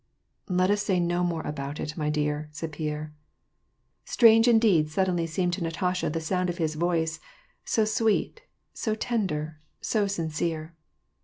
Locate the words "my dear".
1.95-2.49